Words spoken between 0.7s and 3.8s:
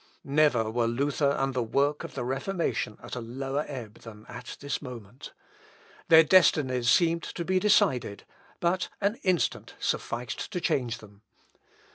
were Luther and the work of the Reformation at a lower